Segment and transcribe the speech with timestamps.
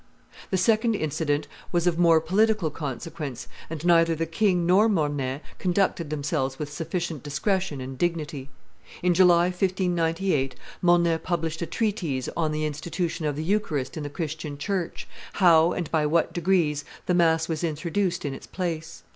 [0.49, 6.09] The second incident was of more political consequence, and neither the king nor Mornay conducted
[6.09, 8.49] themselves with sufficient discretion and dignity.
[9.03, 14.09] In July, 1598, Mornay published a treatise on the institution of the eucharist in the
[14.09, 19.03] Christian church, how and by what degrees the mass was introduced in its place.